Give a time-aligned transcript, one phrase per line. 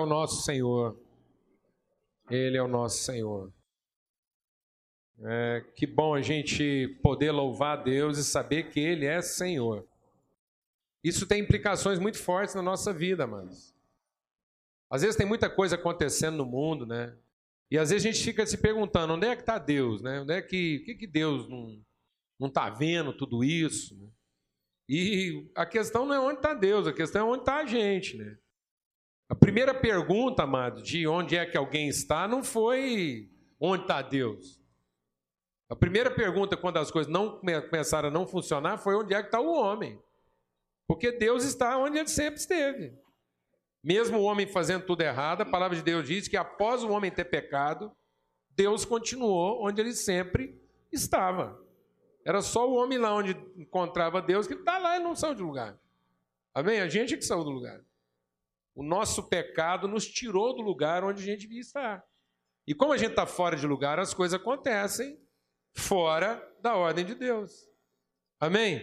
[0.00, 0.98] É o nosso Senhor.
[2.30, 3.52] Ele é o nosso Senhor.
[5.22, 9.86] É, que bom a gente poder louvar Deus e saber que Ele é Senhor.
[11.04, 13.76] Isso tem implicações muito fortes na nossa vida, mas
[14.88, 17.14] às vezes tem muita coisa acontecendo no mundo, né?
[17.70, 20.22] E às vezes a gente fica se perguntando onde é que está Deus, né?
[20.22, 21.78] Onde é que, que, que Deus não
[22.38, 23.94] não está vendo tudo isso?
[23.96, 24.08] Né?
[24.88, 28.16] E a questão não é onde está Deus, a questão é onde está a gente,
[28.16, 28.38] né?
[29.30, 33.30] A primeira pergunta, amado, de onde é que alguém está, não foi
[33.60, 34.60] onde está Deus.
[35.68, 39.28] A primeira pergunta, quando as coisas não começaram a não funcionar, foi onde é que
[39.28, 40.02] está o homem.
[40.84, 42.98] Porque Deus está onde ele sempre esteve.
[43.80, 47.08] Mesmo o homem fazendo tudo errado, a palavra de Deus diz que após o homem
[47.08, 47.92] ter pecado,
[48.56, 51.56] Deus continuou onde ele sempre estava.
[52.24, 55.42] Era só o homem lá onde encontrava Deus que está lá e não saiu de
[55.42, 55.78] lugar.
[56.52, 56.80] Amém?
[56.80, 57.80] A gente é que saiu do lugar.
[58.80, 62.02] O nosso pecado nos tirou do lugar onde a gente devia estar.
[62.66, 65.20] E como a gente está fora de lugar, as coisas acontecem
[65.74, 67.68] fora da ordem de Deus.
[68.40, 68.80] Amém?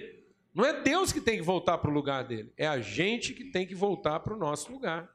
[0.54, 3.46] Não é Deus que tem que voltar para o lugar dele, é a gente que
[3.46, 5.10] tem que voltar para o nosso lugar.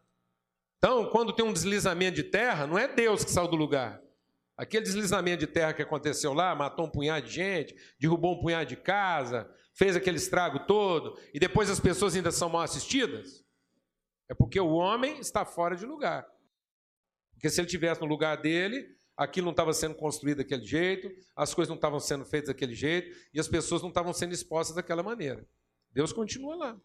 [0.79, 4.03] Então, quando tem um deslizamento de terra, não é Deus que saiu do lugar.
[4.57, 8.69] Aquele deslizamento de terra que aconteceu lá, matou um punhado de gente, derrubou um punhado
[8.69, 13.45] de casa, fez aquele estrago todo, e depois as pessoas ainda são mal assistidas.
[14.33, 16.27] É porque o homem está fora de lugar.
[17.35, 21.53] Porque se ele tivesse no lugar dele, aquilo não estava sendo construído daquele jeito, as
[21.53, 25.03] coisas não estavam sendo feitas daquele jeito, e as pessoas não estavam sendo expostas daquela
[25.03, 25.47] maneira.
[25.91, 26.81] Deus continua lá.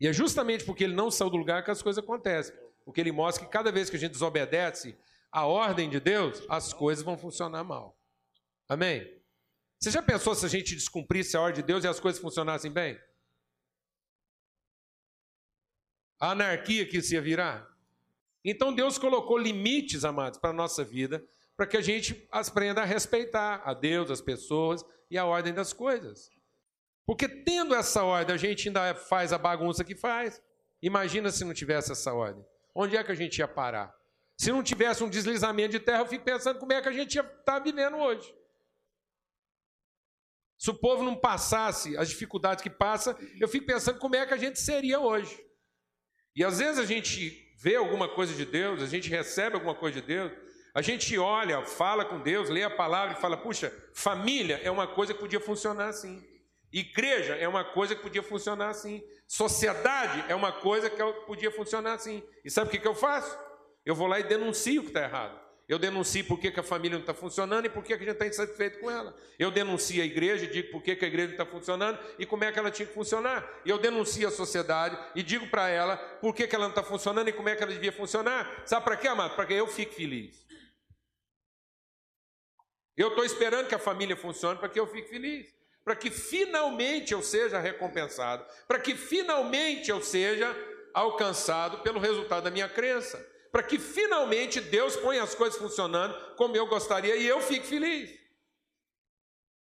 [0.00, 2.56] E é justamente porque ele não saiu do lugar que as coisas acontecem.
[2.86, 4.96] Porque ele mostra que cada vez que a gente desobedece
[5.30, 7.98] a ordem de Deus, as coisas vão funcionar mal.
[8.66, 9.06] Amém?
[9.78, 12.72] Você já pensou se a gente descumprisse a ordem de Deus e as coisas funcionassem
[12.72, 12.98] bem?
[16.20, 17.68] A anarquia que se ia virar?
[18.44, 21.24] Então Deus colocou limites, amados, para a nossa vida,
[21.56, 25.72] para que a gente aprenda a respeitar a Deus, as pessoas e a ordem das
[25.72, 26.30] coisas.
[27.06, 30.42] Porque tendo essa ordem, a gente ainda faz a bagunça que faz.
[30.82, 32.44] Imagina se não tivesse essa ordem.
[32.74, 33.94] Onde é que a gente ia parar?
[34.36, 37.14] Se não tivesse um deslizamento de terra, eu fico pensando como é que a gente
[37.14, 38.34] ia estar tá vivendo hoje.
[40.58, 44.34] Se o povo não passasse as dificuldades que passa, eu fico pensando como é que
[44.34, 45.38] a gente seria hoje.
[46.34, 50.00] E às vezes a gente vê alguma coisa de Deus, a gente recebe alguma coisa
[50.00, 50.32] de Deus,
[50.74, 54.86] a gente olha, fala com Deus, lê a palavra e fala: puxa, família é uma
[54.86, 56.22] coisa que podia funcionar assim.
[56.72, 59.00] Igreja é uma coisa que podia funcionar assim.
[59.28, 62.20] Sociedade é uma coisa que podia funcionar assim.
[62.44, 63.38] E sabe o que, que eu faço?
[63.86, 65.43] Eu vou lá e denuncio o que está errado.
[65.66, 68.06] Eu denuncio por que, que a família não está funcionando e por que, que a
[68.06, 69.16] gente está insatisfeito com ela.
[69.38, 72.26] Eu denuncio a igreja e digo por que, que a igreja não está funcionando e
[72.26, 73.48] como é que ela tinha que funcionar.
[73.64, 77.28] Eu denuncio a sociedade e digo para ela por que, que ela não está funcionando
[77.28, 78.62] e como é que ela devia funcionar.
[78.66, 79.34] Sabe para quê, amado?
[79.34, 80.44] Para que eu fique feliz.
[82.94, 85.48] Eu estou esperando que a família funcione para que eu fique feliz.
[85.82, 88.44] Para que finalmente eu seja recompensado.
[88.68, 90.54] Para que finalmente eu seja
[90.92, 96.56] alcançado pelo resultado da minha crença para que finalmente Deus ponha as coisas funcionando como
[96.56, 98.10] eu gostaria e eu fique feliz.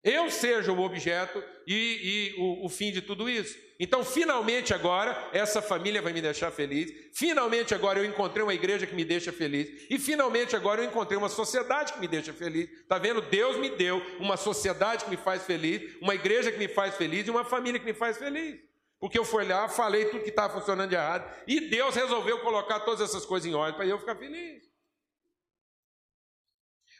[0.03, 3.55] Eu seja o objeto e, e o, o, fim de tudo isso.
[3.79, 6.91] Então, finalmente agora, essa família vai me deixar feliz.
[7.13, 9.87] Finalmente agora eu encontrei uma igreja que me deixa feliz.
[9.91, 12.71] E finalmente agora eu encontrei uma sociedade que me deixa feliz.
[12.71, 13.21] Está vendo?
[13.21, 17.27] Deus me deu uma sociedade que me faz feliz, uma igreja que me faz feliz
[17.27, 18.72] e uma família que me faz feliz.
[19.03, 22.79] Porque eu fui lá, falei tudo que estava funcionando de errado, e Deus resolveu colocar
[22.79, 24.63] todas essas coisas em ordem para eu ficar feliz.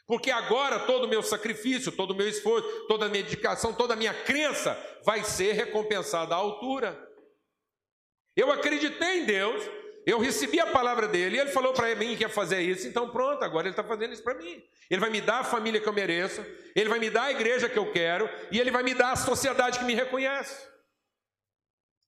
[0.05, 3.93] Porque agora todo o meu sacrifício, todo o meu esforço, toda a minha dedicação, toda
[3.93, 7.09] a minha crença vai ser recompensada à altura.
[8.35, 9.63] Eu acreditei em Deus,
[10.05, 13.09] eu recebi a palavra dele, e ele falou para mim que ia fazer isso, então
[13.11, 14.61] pronto, agora ele está fazendo isso para mim.
[14.89, 16.45] Ele vai me dar a família que eu mereço,
[16.75, 19.15] ele vai me dar a igreja que eu quero, e ele vai me dar a
[19.15, 20.72] sociedade que me reconhece.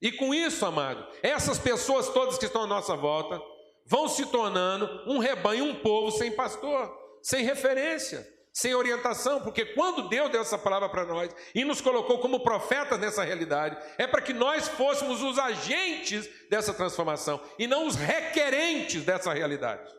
[0.06, 3.42] E com isso, amado, essas pessoas todas que estão à nossa volta
[3.88, 8.24] vão se tornando um rebanho, um povo sem pastor, sem referência,
[8.54, 13.00] sem orientação, porque quando Deus deu essa palavra para nós e nos colocou como profetas
[13.00, 19.04] nessa realidade, é para que nós fôssemos os agentes dessa transformação e não os requerentes
[19.04, 19.92] dessa realidade.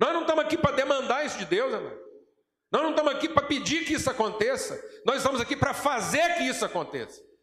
[0.00, 2.00] Nós não estamos aqui para demandar isso de Deus, amado.
[2.72, 6.44] Nós não estamos aqui para pedir que isso aconteça, nós estamos aqui para fazer que
[6.44, 7.33] isso aconteça.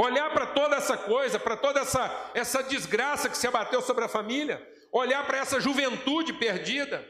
[0.00, 4.08] Olhar para toda essa coisa, para toda essa, essa desgraça que se abateu sobre a
[4.08, 7.06] família, olhar para essa juventude perdida.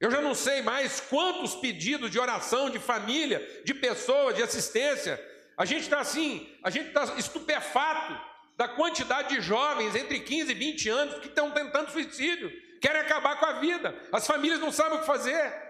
[0.00, 5.20] Eu já não sei mais quantos pedidos de oração de família, de pessoas, de assistência,
[5.56, 8.20] A gente está assim, a gente está estupefato
[8.56, 12.50] da quantidade de jovens entre 15 e 20 anos que estão tentando suicídio,
[12.80, 13.94] querem acabar com a vida.
[14.10, 15.63] As famílias não sabem o que fazer.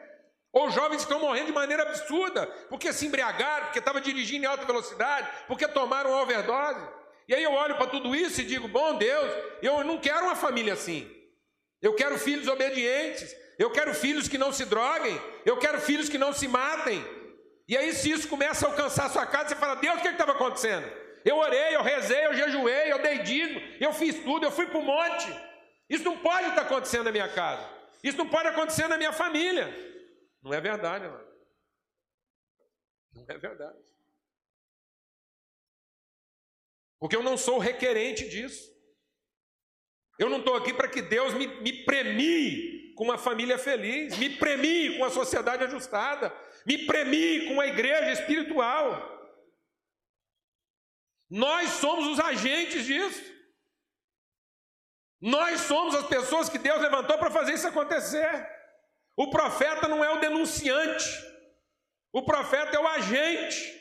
[0.54, 4.48] Ou jovens que estão morrendo de maneira absurda, porque se embriagaram, porque estavam dirigindo em
[4.48, 6.80] alta velocidade, porque tomaram overdose.
[7.26, 10.36] E aí eu olho para tudo isso e digo: bom Deus, eu não quero uma
[10.36, 11.10] família assim.
[11.82, 16.16] Eu quero filhos obedientes, eu quero filhos que não se droguem, eu quero filhos que
[16.16, 17.04] não se matem.
[17.66, 20.08] E aí, se isso começa a alcançar a sua casa, você fala: Deus, o que
[20.08, 20.86] estava acontecendo?
[21.24, 24.78] Eu orei, eu rezei, eu jejuei, eu dei dízimo, eu fiz tudo, eu fui para
[24.78, 25.34] o monte.
[25.90, 27.68] Isso não pode estar acontecendo na minha casa.
[28.04, 29.93] Isso não pode acontecer na minha família.
[30.44, 31.26] Não é verdade, mano.
[33.14, 33.78] Não é verdade.
[37.00, 38.70] Porque eu não sou requerente disso.
[40.18, 44.36] Eu não estou aqui para que Deus me, me premie com uma família feliz, me
[44.36, 46.32] premie com uma sociedade ajustada,
[46.66, 49.12] me premie com uma igreja espiritual.
[51.30, 53.32] Nós somos os agentes disso.
[55.20, 58.63] Nós somos as pessoas que Deus levantou para fazer isso acontecer.
[59.16, 61.08] O profeta não é o denunciante,
[62.12, 63.74] o profeta é o agente.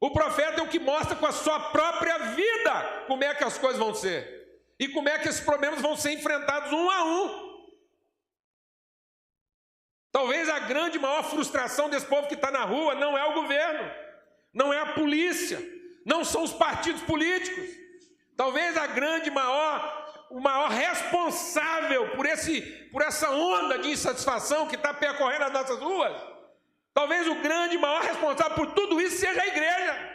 [0.00, 3.56] O profeta é o que mostra com a sua própria vida como é que as
[3.56, 4.42] coisas vão ser
[4.76, 7.52] e como é que esses problemas vão ser enfrentados um a um.
[10.10, 13.88] Talvez a grande maior frustração desse povo que está na rua não é o governo,
[14.52, 15.60] não é a polícia,
[16.04, 17.70] não são os partidos políticos.
[18.36, 20.01] Talvez a grande maior,
[20.32, 25.78] o maior responsável por, esse, por essa onda de insatisfação que está percorrendo as nossas
[25.78, 26.16] ruas,
[26.94, 30.10] talvez o grande maior responsável por tudo isso seja a igreja.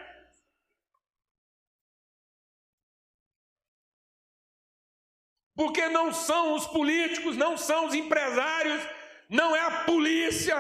[5.56, 8.82] Porque não são os políticos, não são os empresários,
[9.30, 10.58] não é a polícia,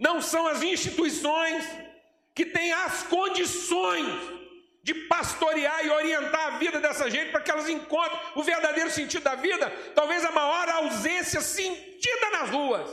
[0.00, 1.64] não são as instituições
[2.34, 4.35] que têm as condições
[4.86, 9.24] de pastorear e orientar a vida dessa gente para que elas encontrem o verdadeiro sentido
[9.24, 12.88] da vida, talvez a maior ausência sentida nas ruas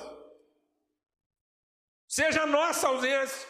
[2.07, 3.47] seja a nossa ausência,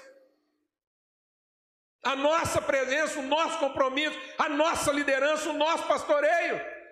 [2.03, 6.82] a nossa presença, o nosso compromisso, a nossa liderança, o nosso pastoreio.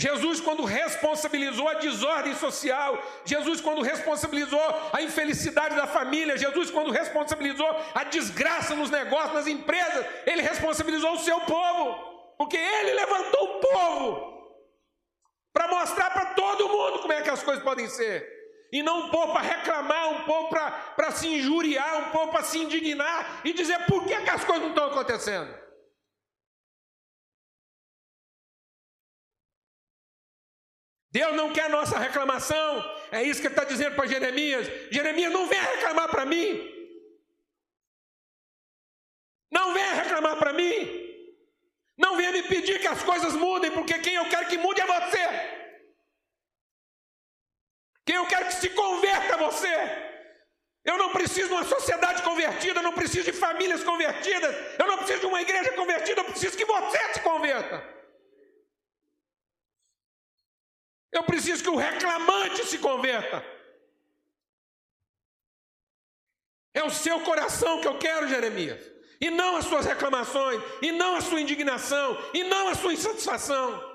[0.00, 4.58] Jesus, quando responsabilizou a desordem social, Jesus, quando responsabilizou
[4.94, 11.12] a infelicidade da família, Jesus, quando responsabilizou a desgraça nos negócios, nas empresas, ele responsabilizou
[11.12, 14.62] o seu povo, porque ele levantou o povo
[15.52, 18.26] para mostrar para todo mundo como é que as coisas podem ser.
[18.72, 22.58] E não um povo para reclamar, um povo para se injuriar, um povo para se
[22.58, 25.59] indignar e dizer por que, que as coisas não estão acontecendo.
[31.10, 32.84] Deus não quer nossa reclamação.
[33.10, 34.66] É isso que ele está dizendo para Jeremias.
[34.90, 36.46] Jeremias, não venha reclamar para mim.
[39.50, 41.00] Não venha reclamar para mim.
[41.96, 44.86] Não venha me pedir que as coisas mudem, porque quem eu quero que mude é
[44.86, 45.24] você.
[48.06, 50.10] Quem eu quero que se converta é você.
[50.84, 54.96] Eu não preciso de uma sociedade convertida, eu não preciso de famílias convertidas, eu não
[54.96, 57.99] preciso de uma igreja convertida, eu preciso que você se converta.
[61.12, 63.44] Eu preciso que o reclamante se converta.
[66.72, 68.80] É o seu coração que eu quero, Jeremias.
[69.20, 73.90] E não as suas reclamações, e não a sua indignação, e não a sua insatisfação.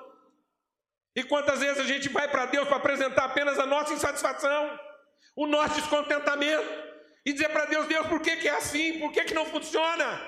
[1.15, 4.79] E quantas vezes a gente vai para Deus para apresentar apenas a nossa insatisfação,
[5.35, 6.67] o nosso descontentamento,
[7.25, 8.99] e dizer para Deus: Deus, por que, que é assim?
[8.99, 10.21] Por que, que não funciona?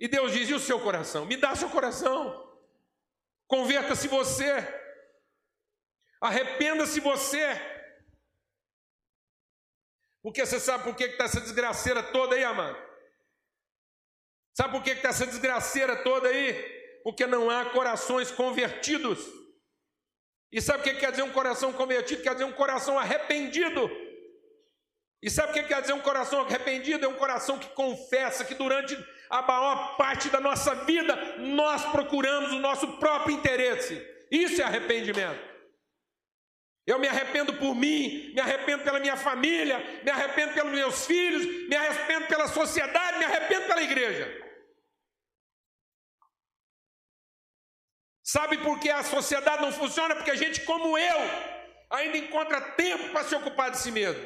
[0.00, 1.24] E Deus diz: e o seu coração?
[1.24, 2.41] Me dá seu coração.
[3.52, 4.50] Converta-se você.
[6.18, 7.46] Arrependa-se você.
[10.22, 12.78] Porque você sabe por que está essa desgraceira toda aí, amado?
[14.56, 16.54] Sabe por que está essa desgraceira toda aí?
[17.04, 19.20] Porque não há corações convertidos.
[20.50, 22.22] E sabe o que quer dizer um coração convertido?
[22.22, 23.90] Quer dizer um coração arrependido.
[25.22, 27.04] E sabe o que quer dizer um coração arrependido?
[27.04, 28.96] É um coração que confessa que durante
[29.32, 33.94] a maior parte da nossa vida nós procuramos o nosso próprio interesse.
[34.30, 35.50] Isso é arrependimento.
[36.86, 41.46] Eu me arrependo por mim, me arrependo pela minha família, me arrependo pelos meus filhos,
[41.66, 44.28] me arrependo pela sociedade, me arrependo pela igreja.
[48.22, 50.14] Sabe por que a sociedade não funciona?
[50.14, 51.18] Porque a gente, como eu,
[51.90, 54.22] ainda encontra tempo para se ocupar de si mesmo.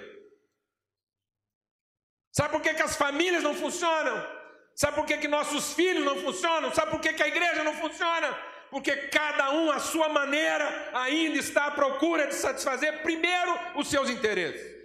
[2.33, 4.36] Sabe por que, que as famílias não funcionam?
[4.77, 6.73] Sabe por que, que nossos filhos não funcionam?
[6.75, 8.31] Sabe por que, que a igreja não funciona?
[8.71, 14.11] Porque cada um, à sua maneira, ainda está à procura de satisfazer primeiro os seus
[14.11, 14.77] interesses.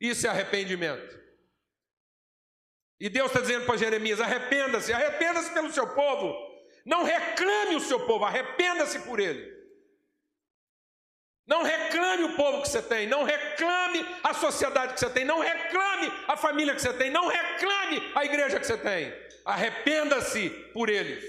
[0.00, 1.18] Isso é arrependimento.
[3.00, 6.32] E Deus está dizendo para Jeremias: arrependa-se, arrependa-se pelo seu povo.
[6.86, 9.53] Não reclame o seu povo, arrependa-se por ele.
[11.46, 15.40] Não reclame o povo que você tem, não reclame a sociedade que você tem, não
[15.40, 19.12] reclame a família que você tem, não reclame a igreja que você tem.
[19.44, 21.22] Arrependa-se por eles.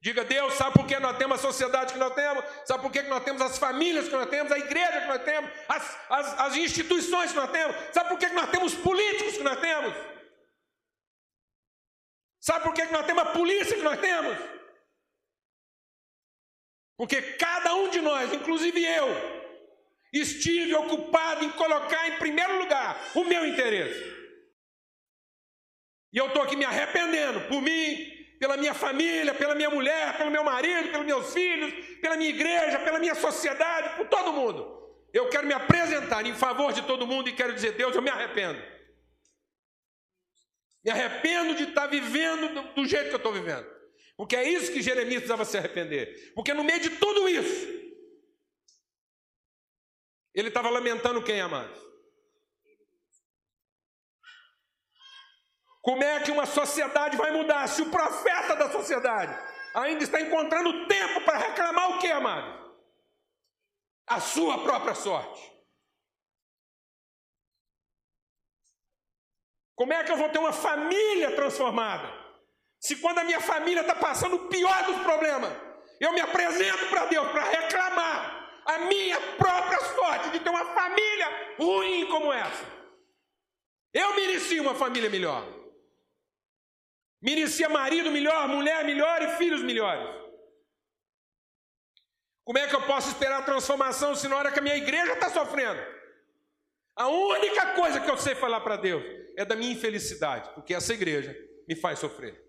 [0.00, 2.44] Diga, Deus, sabe por que nós temos a sociedade que nós temos?
[2.64, 5.50] Sabe por que nós temos as famílias que nós temos, a igreja que nós temos,
[5.68, 7.76] as, as, as instituições que nós temos?
[7.92, 9.94] Sabe por que nós temos políticos que nós temos?
[12.40, 14.36] Sabe por que nós temos a polícia que nós temos?
[16.96, 19.08] Porque cada um de nós, inclusive eu,
[20.12, 24.14] estive ocupado em colocar em primeiro lugar o meu interesse.
[26.12, 30.30] E eu estou aqui me arrependendo por mim, pela minha família, pela minha mulher, pelo
[30.30, 34.74] meu marido, pelos meus filhos, pela minha igreja, pela minha sociedade, por todo mundo.
[35.12, 38.10] Eu quero me apresentar em favor de todo mundo e quero dizer: Deus, eu me
[38.10, 38.62] arrependo.
[40.84, 43.66] Me arrependo de estar vivendo do, jeito que eu estou vivendo.
[44.16, 46.32] Porque é isso que Jeremias precisava se arrepender.
[46.34, 47.66] Porque no meio de tudo isso,
[50.32, 51.78] ele estava lamentando quem, amados?
[55.82, 59.36] Como é que uma sociedade vai mudar se o profeta da sociedade
[59.74, 62.74] ainda está encontrando tempo para reclamar o que, amado?
[64.06, 65.52] A sua própria sorte.
[69.74, 72.23] Como é que eu vou ter uma família transformada?
[72.84, 75.52] Se quando a minha família está passando o pior dos problemas,
[75.98, 81.28] eu me apresento para Deus para reclamar a minha própria sorte de ter uma família
[81.58, 82.64] ruim como essa.
[83.92, 85.42] Eu merecia uma família melhor
[87.24, 90.06] merecia marido melhor, mulher melhor e filhos melhores.
[92.44, 95.30] Como é que eu posso esperar transformação se na hora que a minha igreja está
[95.30, 95.80] sofrendo?
[96.94, 99.02] A única coisa que eu sei falar para Deus
[99.38, 101.34] é da minha infelicidade, porque essa igreja
[101.66, 102.43] me faz sofrer.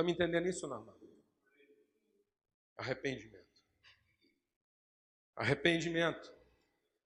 [0.00, 0.98] Está me entendendo isso, não, irmão?
[2.78, 3.62] Arrependimento.
[5.36, 6.32] Arrependimento.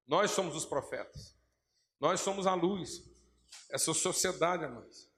[0.07, 1.37] Nós somos os profetas.
[1.99, 3.03] Nós somos a luz.
[3.69, 5.11] Essa sociedade, amados,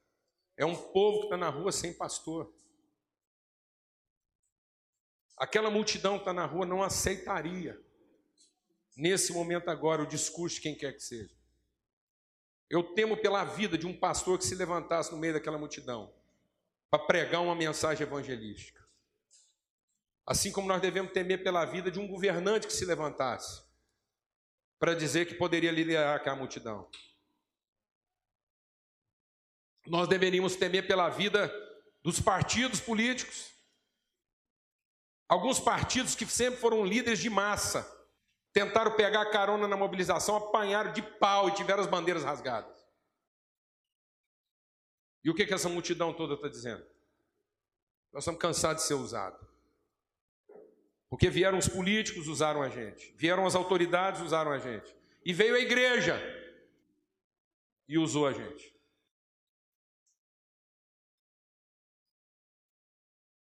[0.56, 2.50] é um povo que está na rua sem pastor.
[5.36, 7.78] Aquela multidão que está na rua não aceitaria,
[8.96, 11.36] nesse momento agora, o discurso de quem quer que seja.
[12.70, 16.16] Eu temo pela vida de um pastor que se levantasse no meio daquela multidão
[16.90, 18.84] para pregar uma mensagem evangelística.
[20.26, 23.64] Assim como nós devemos temer pela vida de um governante que se levantasse
[24.78, 26.88] para dizer que poderia liderar aquela multidão.
[29.86, 31.52] Nós deveríamos temer pela vida
[32.02, 33.52] dos partidos políticos.
[35.28, 37.92] Alguns partidos que sempre foram líderes de massa
[38.52, 42.75] tentaram pegar carona na mobilização, apanharam de pau e tiveram as bandeiras rasgadas.
[45.26, 46.86] E o que, que essa multidão toda está dizendo?
[48.12, 49.44] Nós estamos cansados de ser usados.
[51.10, 53.12] Porque vieram os políticos, usaram a gente.
[53.16, 54.96] Vieram as autoridades, usaram a gente.
[55.24, 56.16] E veio a igreja
[57.88, 58.72] e usou a gente.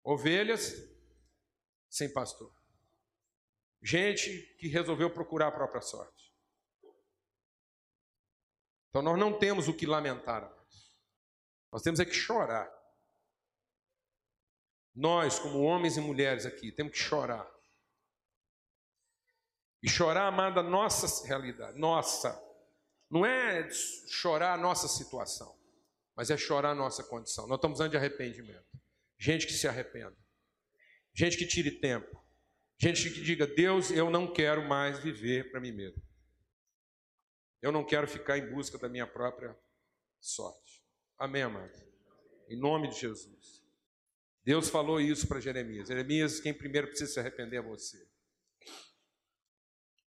[0.02, 0.74] Ovelhas
[1.88, 2.52] sem pastor.
[3.80, 6.34] Gente que resolveu procurar a própria sorte.
[8.88, 10.55] Então nós não temos o que lamentar,
[11.72, 12.70] Nós temos é que chorar.
[14.94, 17.46] Nós, como homens e mulheres aqui, temos que chorar.
[19.82, 22.42] E chorar, amada, nossa realidade, nossa.
[23.10, 25.56] Não é chorar a nossa situação,
[26.16, 27.46] mas é chorar a nossa condição.
[27.46, 28.66] Nós estamos andando de arrependimento.
[29.18, 30.16] Gente que se arrependa.
[31.14, 32.24] Gente que tire tempo.
[32.78, 36.02] Gente que diga: Deus, eu não quero mais viver para mim mesmo.
[37.62, 39.56] Eu não quero ficar em busca da minha própria
[40.20, 40.65] sorte.
[41.18, 41.84] Amém, amados?
[42.48, 43.62] Em nome de Jesus.
[44.44, 45.88] Deus falou isso para Jeremias.
[45.88, 48.06] Jeremias, quem primeiro precisa se arrepender é você.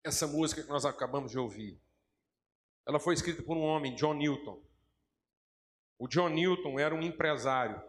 [0.04, 1.82] Essa música que nós acabamos de ouvir,
[2.88, 4.64] ela foi escrita por um homem, John Newton.
[5.98, 7.84] O John Newton era um empresário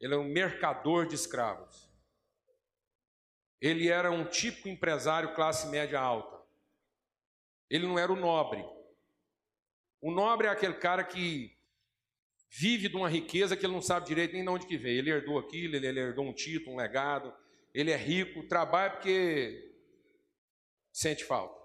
[0.00, 1.88] ele é um mercador de escravos.
[3.60, 6.40] Ele era um típico empresário classe média alta.
[7.68, 8.64] Ele não era o nobre.
[10.00, 11.54] O nobre é aquele cara que
[12.50, 14.98] vive de uma riqueza que ele não sabe direito nem de onde que veio.
[14.98, 17.32] Ele herdou aquilo, ele, herdou um título, um legado.
[17.72, 19.72] Ele é rico, trabalha porque
[20.92, 21.58] sente falta.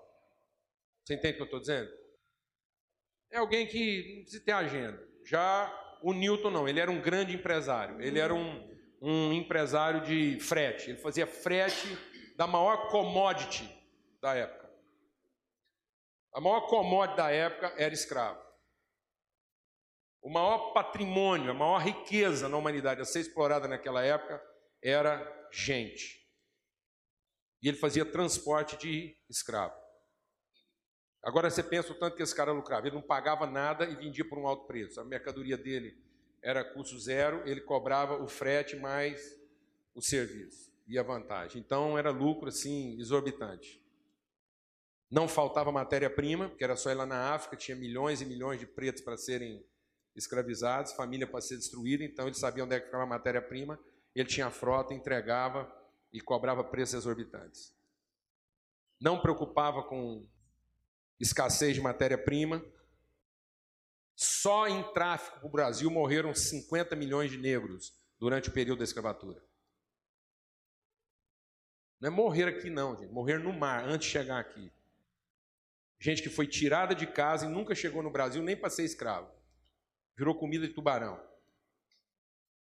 [1.03, 1.89] Você entende o que eu estou dizendo?
[3.31, 5.07] É alguém que não precisa ter agenda.
[5.25, 7.99] Já o Newton não, ele era um grande empresário.
[8.01, 10.91] Ele era um, um empresário de frete.
[10.91, 11.97] Ele fazia frete
[12.37, 13.67] da maior commodity
[14.21, 14.69] da época.
[16.33, 18.44] A maior commodity da época era escravo.
[20.25, 24.43] O maior patrimônio, a maior riqueza na humanidade a ser explorada naquela época
[24.81, 26.27] era gente.
[27.61, 29.75] E ele fazia transporte de escravo.
[31.21, 32.87] Agora você pensa o tanto que esse cara lucrava.
[32.87, 34.99] Ele não pagava nada e vendia por um alto preço.
[34.99, 35.95] A mercadoria dele
[36.41, 39.39] era custo zero, ele cobrava o frete mais
[39.93, 41.61] o serviço e a vantagem.
[41.61, 43.79] Então era lucro assim exorbitante.
[45.11, 48.65] Não faltava matéria-prima, porque era só ir lá na África, tinha milhões e milhões de
[48.65, 49.63] pretos para serem
[50.15, 53.79] escravizados, família para ser destruída, então ele sabia onde é que ficava a matéria-prima,
[54.13, 55.69] ele tinha frota, entregava
[56.11, 57.75] e cobrava preços exorbitantes.
[58.99, 60.25] Não preocupava com
[61.19, 62.63] escassez de matéria-prima.
[64.15, 68.85] Só em tráfico para o Brasil morreram 50 milhões de negros durante o período da
[68.85, 69.43] escravatura.
[71.99, 73.11] Não é morrer aqui, não, gente.
[73.11, 74.71] Morrer no mar antes de chegar aqui.
[75.99, 79.29] Gente que foi tirada de casa e nunca chegou no Brasil nem para ser escravo.
[80.17, 81.21] Virou comida de tubarão.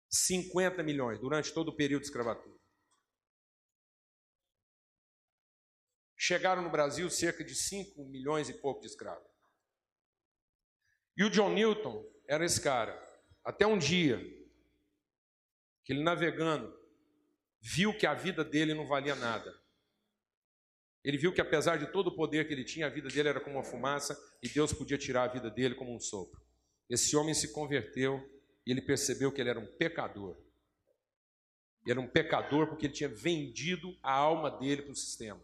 [0.09, 2.55] 50 milhões durante todo o período de escravatura.
[6.15, 9.29] Chegaram no Brasil cerca de 5 milhões e pouco de escravos.
[11.17, 12.99] E o John Newton era esse cara.
[13.43, 14.17] Até um dia
[15.83, 16.75] que ele navegando
[17.61, 19.53] viu que a vida dele não valia nada.
[21.03, 23.39] Ele viu que apesar de todo o poder que ele tinha, a vida dele era
[23.39, 26.44] como uma fumaça e Deus podia tirar a vida dele como um sopro.
[26.89, 28.19] Esse homem se converteu
[28.65, 30.37] e ele percebeu que ele era um pecador.
[31.83, 35.41] Ele era um pecador porque ele tinha vendido a alma dele para o sistema.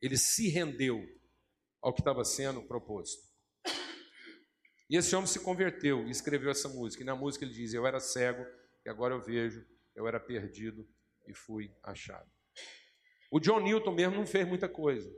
[0.00, 1.06] Ele se rendeu
[1.80, 3.26] ao que estava sendo proposto.
[4.90, 7.02] E esse homem se converteu e escreveu essa música.
[7.02, 8.46] E na música ele diz: Eu era cego
[8.84, 10.88] e agora eu vejo, eu era perdido
[11.26, 12.30] e fui achado.
[13.30, 15.10] O John Newton mesmo não fez muita coisa.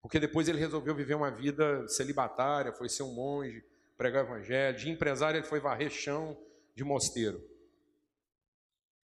[0.00, 3.64] Porque depois ele resolveu viver uma vida celibatária, foi ser um monge,
[3.96, 4.78] pregar o evangelho.
[4.78, 6.38] De empresário ele foi varrer chão
[6.74, 7.42] de mosteiro.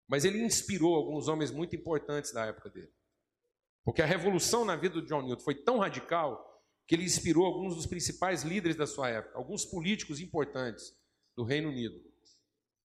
[0.08, 2.92] Mas ele inspirou alguns homens muito importantes da época dele.
[3.84, 6.52] Porque a revolução na vida do John Newton foi tão radical
[6.86, 10.94] que ele inspirou alguns dos principais líderes da sua época, alguns políticos importantes
[11.36, 12.00] do Reino Unido.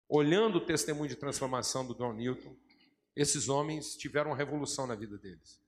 [0.06, 2.54] Olhando o testemunho de transformação do John Newton,
[3.16, 5.63] esses homens tiveram uma revolução na vida deles.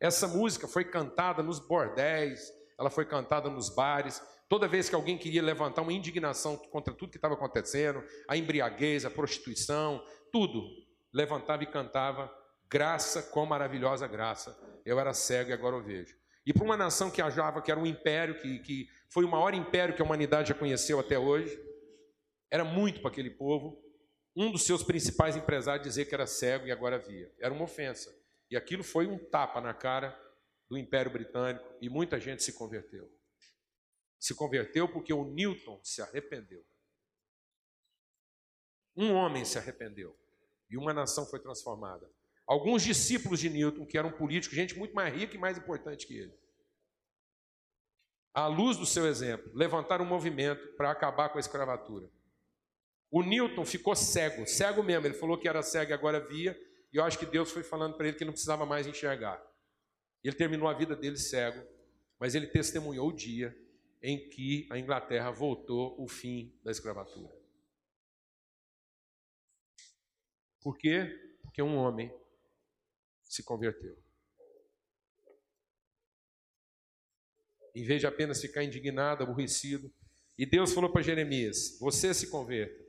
[0.00, 4.22] Essa música foi cantada nos bordéis, ela foi cantada nos bares.
[4.48, 9.04] Toda vez que alguém queria levantar uma indignação contra tudo que estava acontecendo, a embriaguez,
[9.04, 10.62] a prostituição, tudo,
[11.12, 12.30] levantava e cantava:
[12.68, 14.56] Graça, quão maravilhosa graça.
[14.84, 16.16] Eu era cego e agora eu vejo.
[16.44, 19.52] E para uma nação que achava que era um império, que, que foi o maior
[19.52, 21.58] império que a humanidade já conheceu até hoje,
[22.50, 23.82] era muito para aquele povo,
[24.36, 27.32] um dos seus principais empresários dizer que era cego e agora via.
[27.40, 28.14] Era uma ofensa.
[28.50, 30.18] E aquilo foi um tapa na cara
[30.68, 33.10] do Império Britânico e muita gente se converteu.
[34.18, 36.64] Se converteu porque o Newton se arrependeu.
[38.96, 40.18] Um homem se arrependeu
[40.70, 42.10] e uma nação foi transformada.
[42.46, 46.16] Alguns discípulos de Newton, que eram políticos, gente muito mais rica e mais importante que
[46.16, 46.38] ele,
[48.36, 52.06] à luz do seu exemplo, levantaram um movimento para acabar com a escravatura.
[53.10, 55.06] O Newton ficou cego, cego mesmo.
[55.06, 56.54] Ele falou que era cego e agora via.
[56.96, 59.38] E eu acho que Deus foi falando para ele que não precisava mais enxergar.
[60.24, 61.62] Ele terminou a vida dele cego,
[62.18, 63.54] mas ele testemunhou o dia
[64.02, 67.38] em que a Inglaterra voltou o fim da escravatura.
[70.62, 71.36] Por quê?
[71.42, 72.10] Porque um homem
[73.24, 74.02] se converteu.
[77.74, 79.94] Em vez de apenas ficar indignado, aborrecido,
[80.38, 82.82] e Deus falou para Jeremias: Você se converta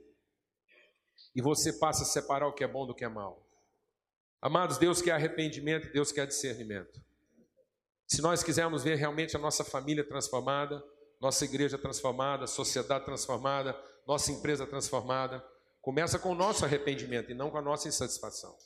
[1.36, 3.46] e você passa a separar o que é bom do que é mal.
[4.40, 7.02] Amados, Deus quer arrependimento Deus quer discernimento.
[8.06, 10.82] Se nós quisermos ver realmente a nossa família transformada,
[11.20, 15.44] nossa igreja transformada, sociedade transformada, nossa empresa transformada,
[15.82, 18.56] começa com o nosso arrependimento e não com a nossa insatisfação.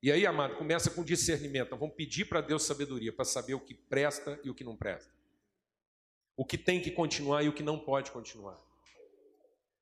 [0.00, 1.68] E aí, amado, começa com discernimento.
[1.68, 4.76] Então, vamos pedir para Deus sabedoria para saber o que presta e o que não
[4.76, 5.12] presta.
[6.36, 8.56] O que tem que continuar e o que não pode continuar.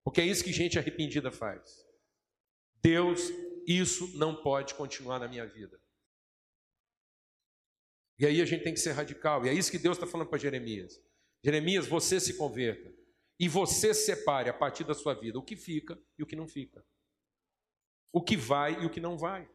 [0.03, 1.86] Porque é isso que gente arrependida faz.
[2.87, 3.33] Deus,
[3.67, 5.77] isso não pode continuar na minha vida.
[8.17, 9.45] E aí a gente tem que ser radical.
[9.45, 11.03] E é isso que Deus está falando para Jeremias.
[11.45, 12.95] Jeremias, você se converta.
[13.41, 16.47] E você separe a partir da sua vida o que fica e o que não
[16.47, 16.87] fica.
[18.13, 19.51] O que vai e o que não vai.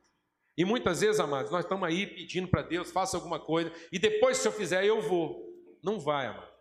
[0.57, 4.37] E muitas vezes, amados, nós estamos aí pedindo para Deus, faça alguma coisa, e depois,
[4.37, 5.49] se eu fizer, eu vou.
[5.81, 6.53] Não vai, amado.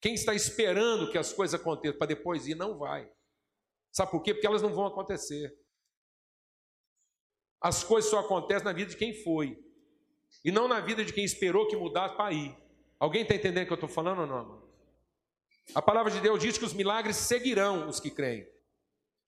[0.00, 3.12] Quem está esperando que as coisas aconteçam para depois ir, não vai.
[3.90, 4.32] Sabe por quê?
[4.32, 5.63] Porque elas não vão acontecer.
[7.64, 9.58] As coisas só acontecem na vida de quem foi,
[10.44, 12.54] e não na vida de quem esperou que mudasse para ir.
[13.00, 14.68] Alguém está entendendo o que eu estou falando ou não, amado?
[15.74, 18.46] A palavra de Deus diz que os milagres seguirão os que creem.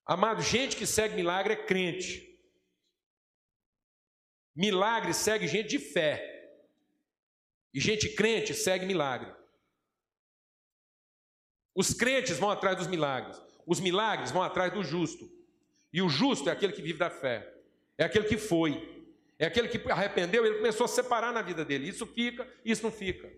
[0.05, 2.38] Amado, gente que segue milagre é crente.
[4.55, 6.61] Milagre segue gente de fé.
[7.72, 9.35] E gente crente segue milagre.
[11.75, 13.40] Os crentes vão atrás dos milagres.
[13.66, 15.27] Os milagres vão atrás do justo.
[15.90, 17.55] E o justo é aquele que vive da fé.
[17.98, 18.96] É aquele que foi.
[19.38, 21.88] É aquele que arrependeu, ele começou a separar na vida dele.
[21.88, 23.30] Isso fica, isso não fica.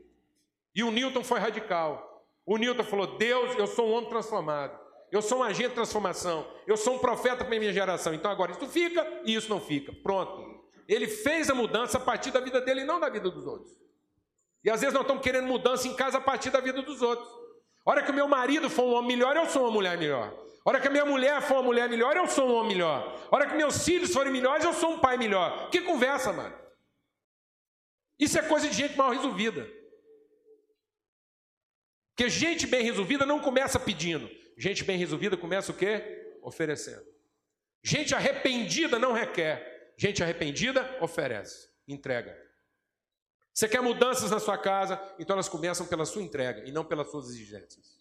[0.74, 2.24] E o Newton foi radical.
[2.46, 4.78] O Newton falou: Deus, eu sou um homem transformado.
[5.10, 6.46] Eu sou um agente de transformação.
[6.66, 8.14] Eu sou um profeta para a minha geração.
[8.14, 9.92] Então agora isso fica e isso não fica.
[10.02, 10.58] Pronto.
[10.86, 13.72] Ele fez a mudança a partir da vida dele e não da vida dos outros.
[14.64, 17.28] E às vezes nós estamos querendo mudança em casa a partir da vida dos outros.
[17.84, 20.32] A hora que o meu marido for um homem melhor, eu sou uma mulher melhor.
[20.68, 23.26] Hora que a minha mulher for uma mulher melhor, eu sou um homem melhor.
[23.30, 25.70] Hora que meus filhos forem melhores, eu sou um pai melhor.
[25.70, 26.54] Que conversa, mano.
[28.18, 29.66] Isso é coisa de gente mal resolvida.
[32.10, 34.28] Porque gente bem resolvida não começa pedindo.
[34.58, 36.36] Gente bem resolvida começa o quê?
[36.42, 37.06] Oferecendo.
[37.82, 39.94] Gente arrependida não requer.
[39.96, 42.38] Gente arrependida oferece, entrega.
[43.54, 47.10] Você quer mudanças na sua casa, então elas começam pela sua entrega e não pelas
[47.10, 47.97] suas exigências.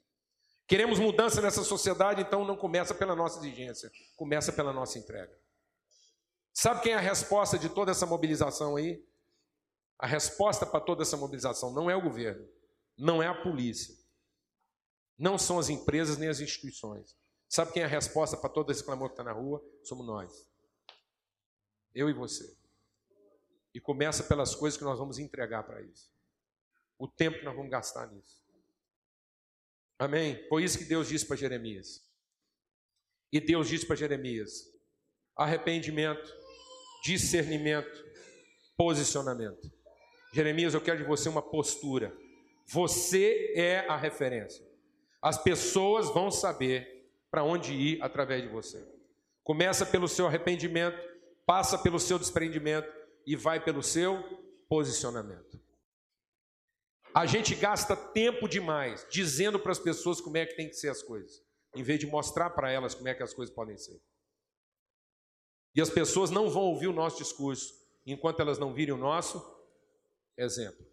[0.67, 5.34] Queremos mudança nessa sociedade, então não começa pela nossa exigência, começa pela nossa entrega.
[6.53, 9.08] Sabe quem é a resposta de toda essa mobilização aí?
[9.97, 12.47] A resposta para toda essa mobilização não é o governo,
[12.97, 13.95] não é a polícia,
[15.17, 17.15] não são as empresas nem as instituições.
[17.47, 19.63] Sabe quem é a resposta para todo esse clamor que está na rua?
[19.84, 20.47] Somos nós.
[21.95, 22.58] Eu e você.
[23.73, 26.12] E começa pelas coisas que nós vamos entregar para isso.
[26.99, 28.47] O tempo que nós vamos gastar nisso.
[30.00, 30.46] Amém?
[30.48, 32.02] Foi isso que Deus disse para Jeremias.
[33.32, 34.64] E Deus disse para Jeremias:
[35.36, 36.34] arrependimento,
[37.04, 38.06] discernimento,
[38.76, 39.72] posicionamento.
[40.34, 42.16] Jeremias, eu quero de você uma postura.
[42.68, 44.66] Você é a referência.
[45.22, 48.86] As pessoas vão saber para onde ir através de você.
[49.44, 50.98] Começa pelo seu arrependimento,
[51.46, 52.92] passa pelo seu desprendimento
[53.26, 54.22] e vai pelo seu
[54.68, 55.60] posicionamento.
[57.17, 60.89] A gente gasta tempo demais dizendo para as pessoas como é que tem que ser
[60.89, 61.43] as coisas,
[61.75, 63.99] em vez de mostrar para elas como é que as coisas podem ser.
[65.73, 67.73] E as pessoas não vão ouvir o nosso discurso
[68.06, 69.43] enquanto elas não virem o nosso
[70.38, 70.86] exemplo.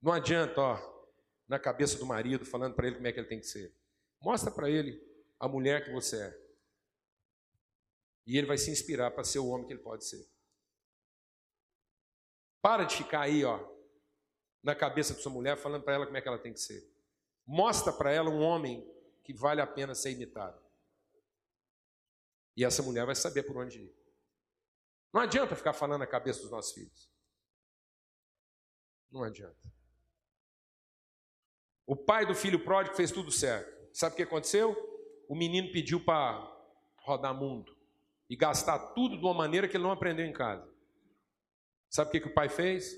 [0.00, 1.04] Não adianta, ó,
[1.48, 3.74] na cabeça do marido falando para ele como é que ele tem que ser.
[4.22, 5.04] Mostra para ele
[5.40, 6.48] a mulher que você é.
[8.24, 10.24] E ele vai se inspirar para ser o homem que ele pode ser.
[12.62, 13.77] Para de ficar aí, ó,
[14.62, 16.82] na cabeça de sua mulher, falando para ela como é que ela tem que ser.
[17.46, 18.86] Mostra para ela um homem
[19.24, 20.60] que vale a pena ser imitado.
[22.56, 23.94] E essa mulher vai saber por onde ir.
[25.12, 27.10] Não adianta ficar falando na cabeça dos nossos filhos.
[29.10, 29.56] Não adianta.
[31.86, 33.88] O pai do filho pródigo fez tudo certo.
[33.94, 34.76] Sabe o que aconteceu?
[35.28, 36.38] O menino pediu para
[36.98, 37.74] rodar mundo
[38.28, 40.68] e gastar tudo de uma maneira que ele não aprendeu em casa.
[41.88, 42.94] Sabe o que, que o pai fez?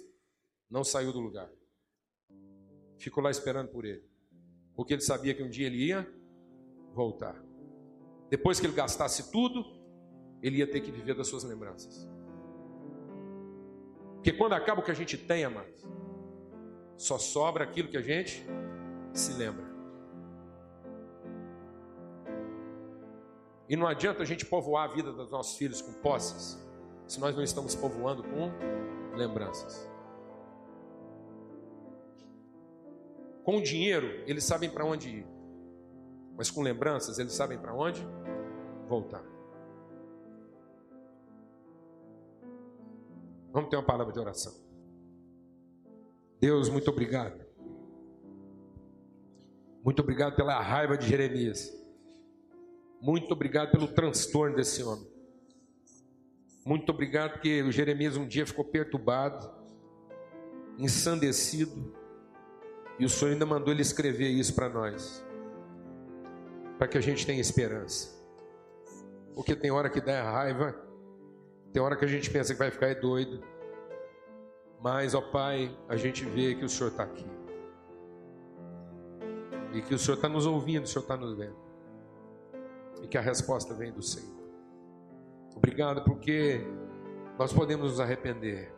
[0.71, 1.51] Não saiu do lugar
[3.01, 4.05] ficou lá esperando por ele.
[4.75, 6.09] Porque ele sabia que um dia ele ia
[6.93, 7.35] voltar.
[8.29, 9.65] Depois que ele gastasse tudo,
[10.43, 12.09] ele ia ter que viver das suas lembranças.
[14.15, 15.83] Porque quando acaba o que a gente tem, amados,
[16.97, 18.47] só sobra aquilo que a gente
[19.13, 19.69] se lembra.
[23.69, 26.59] E não adianta a gente povoar a vida dos nossos filhos com posses,
[27.07, 29.90] se nós não estamos povoando com lembranças.
[33.45, 35.27] Com dinheiro, eles sabem para onde ir.
[36.37, 38.07] Mas com lembranças, eles sabem para onde
[38.89, 39.25] voltar.
[43.53, 44.55] Vamos ter uma palavra de oração.
[46.41, 47.45] Deus, muito obrigado.
[49.85, 51.73] Muito obrigado pela raiva de Jeremias.
[53.01, 55.09] Muito obrigado pelo transtorno desse homem.
[56.65, 59.51] Muito obrigado porque o Jeremias um dia ficou perturbado,
[60.79, 61.95] ensandecido,
[63.01, 65.25] e o Senhor ainda mandou ele escrever isso para nós,
[66.77, 68.15] para que a gente tenha esperança.
[69.35, 70.77] Porque tem hora que dá raiva,
[71.73, 73.43] tem hora que a gente pensa que vai ficar doido,
[74.83, 77.27] mas, ó Pai, a gente vê que o Senhor está aqui,
[79.73, 81.57] e que o Senhor está nos ouvindo, o Senhor está nos vendo,
[83.03, 84.39] e que a resposta vem do Senhor.
[85.57, 86.61] Obrigado, porque
[87.39, 88.71] nós podemos nos arrepender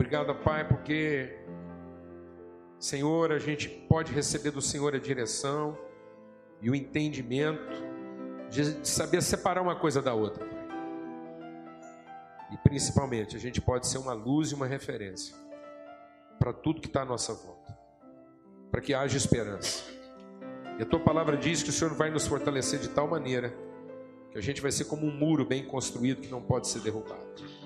[0.00, 1.30] Obrigado, Pai, porque,
[2.78, 5.76] Senhor, a gente pode receber do Senhor a direção
[6.62, 7.70] e o entendimento
[8.48, 10.48] de saber separar uma coisa da outra.
[12.50, 15.36] E principalmente, a gente pode ser uma luz e uma referência
[16.38, 17.78] para tudo que está à nossa volta,
[18.70, 19.84] para que haja esperança.
[20.78, 23.54] E a tua palavra diz que o Senhor vai nos fortalecer de tal maneira
[24.32, 27.59] que a gente vai ser como um muro bem construído que não pode ser derrubado.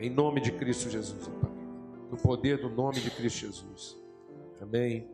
[0.00, 1.50] Em nome de Cristo Jesus, Pai.
[2.10, 3.96] No poder do nome de Cristo Jesus.
[4.60, 5.08] Amém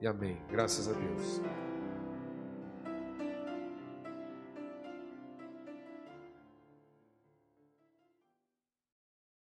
[0.00, 0.38] e amém.
[0.50, 1.40] Graças a Deus.